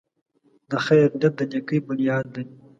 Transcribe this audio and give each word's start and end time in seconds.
د 0.69 0.71
خیر 0.85 1.07
نیت 1.19 1.33
د 1.37 1.41
نېکۍ 1.51 1.79
بنیاد 1.87 2.25
دی. 2.33 2.43